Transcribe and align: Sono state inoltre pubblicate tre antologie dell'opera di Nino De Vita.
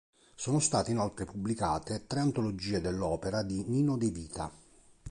Sono 0.33 0.57
state 0.59 0.89
inoltre 0.89 1.25
pubblicate 1.25 2.07
tre 2.07 2.21
antologie 2.21 2.81
dell'opera 2.81 3.43
di 3.43 3.63
Nino 3.67 3.97
De 3.99 4.09
Vita. 4.09 4.51